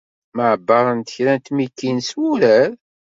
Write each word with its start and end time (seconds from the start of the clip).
Mɛebbaṛent 0.35 1.13
kra 1.15 1.33
n 1.35 1.39
tmikin 1.45 1.97
s 2.07 2.09
wurar. 2.19 2.69